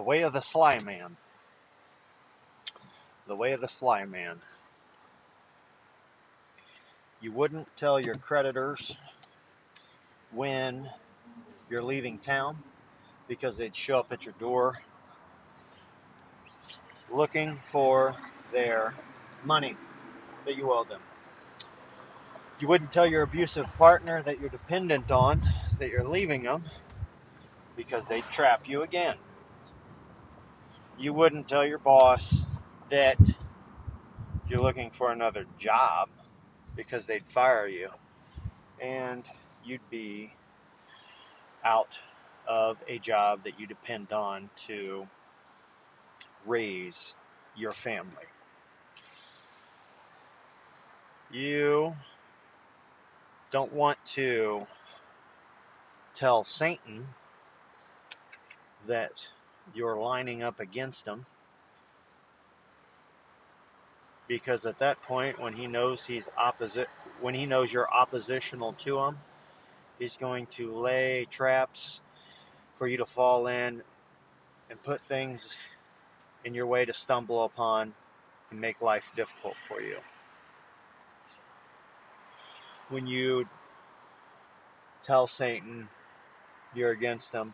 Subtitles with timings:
[0.00, 1.18] The way of the sly man.
[3.26, 4.38] The way of the sly man.
[7.20, 8.96] You wouldn't tell your creditors
[10.30, 10.88] when
[11.68, 12.62] you're leaving town
[13.28, 14.78] because they'd show up at your door
[17.12, 18.14] looking for
[18.52, 18.94] their
[19.44, 19.76] money
[20.46, 21.02] that you owe them.
[22.58, 25.42] You wouldn't tell your abusive partner that you're dependent on,
[25.78, 26.62] that you're leaving them,
[27.76, 29.16] because they'd trap you again.
[31.00, 32.44] You wouldn't tell your boss
[32.90, 33.16] that
[34.46, 36.10] you're looking for another job
[36.76, 37.88] because they'd fire you.
[38.82, 39.24] And
[39.64, 40.34] you'd be
[41.64, 41.98] out
[42.46, 45.08] of a job that you depend on to
[46.44, 47.14] raise
[47.56, 48.28] your family.
[51.32, 51.96] You
[53.50, 54.66] don't want to
[56.12, 57.06] tell Satan
[58.86, 59.30] that
[59.74, 61.24] you're lining up against him.
[64.28, 66.88] Because at that point when he knows he's opposite
[67.20, 69.18] when he knows you're oppositional to him
[70.00, 72.00] he's going to lay traps
[72.78, 73.82] for you to fall in
[74.70, 75.58] and put things
[76.44, 77.92] in your way to stumble upon
[78.50, 79.98] and make life difficult for you.
[82.88, 83.46] When you
[85.02, 85.88] tell Satan
[86.74, 87.52] you're against him,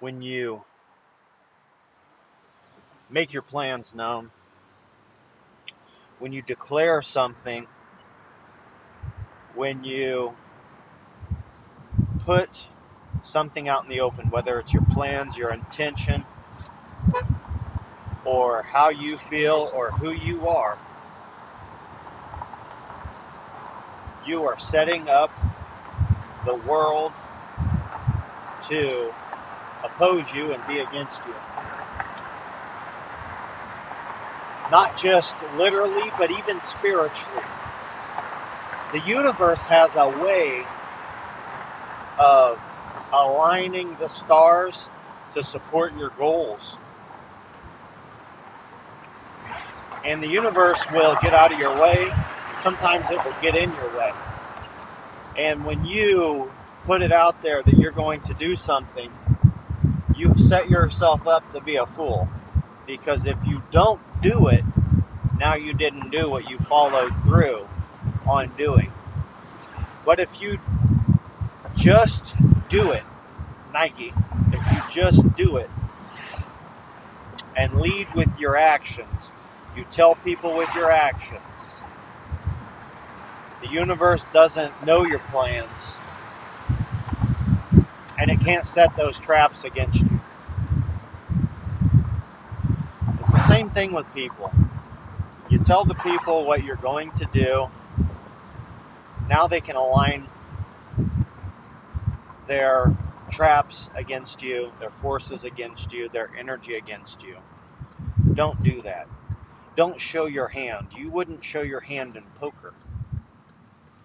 [0.00, 0.64] when you
[3.10, 4.30] make your plans known,
[6.18, 7.66] when you declare something,
[9.54, 10.36] when you
[12.24, 12.68] put
[13.22, 16.24] something out in the open, whether it's your plans, your intention,
[18.24, 20.78] or how you feel, or who you are,
[24.24, 25.32] you are setting up
[26.44, 27.12] the world
[28.60, 29.14] to
[29.84, 31.34] oppose you and be against you.
[34.70, 37.44] Not just literally, but even spiritually.
[38.92, 40.64] The universe has a way
[42.18, 42.58] of
[43.12, 44.90] aligning the stars
[45.32, 46.76] to support your goals.
[50.04, 52.12] And the universe will get out of your way
[52.60, 54.12] sometimes it will get in your way.
[55.36, 56.50] And when you
[56.84, 59.12] put it out there that you're going to do something,
[60.14, 62.28] you've set yourself up to be a fool.
[62.88, 64.64] Because if you don't do it,
[65.38, 67.68] now you didn't do what you followed through
[68.26, 68.92] on doing.
[70.06, 70.58] But if you
[71.76, 72.36] just
[72.68, 73.04] do it,
[73.72, 74.14] Nike,
[74.52, 75.70] if you just do it
[77.56, 79.32] and lead with your actions,
[79.76, 81.76] you tell people with your actions,
[83.60, 85.94] the universe doesn't know your plans,
[88.18, 90.20] and it can't set those traps against you.
[93.20, 94.52] It's the same thing with people.
[95.48, 97.68] You tell the people what you're going to do,
[99.28, 100.26] now they can align
[102.48, 102.92] their
[103.30, 107.36] traps against you, their forces against you, their energy against you.
[108.34, 109.06] Don't do that.
[109.76, 110.88] Don't show your hand.
[110.96, 112.74] You wouldn't show your hand in poker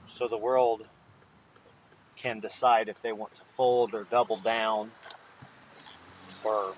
[0.05, 0.87] so the world
[2.15, 4.91] can decide if they want to fold or double down
[6.45, 6.75] or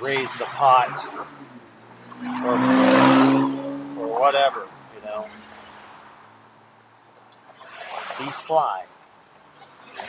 [0.00, 1.26] raise the pot
[2.44, 2.54] or,
[3.98, 5.26] or whatever, you know.
[8.18, 8.84] Be sly.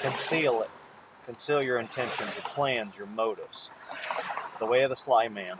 [0.02, 0.70] Conceal it.
[1.26, 3.70] Conceal your intentions, your plans, your motives.
[4.60, 5.58] The way of the sly man.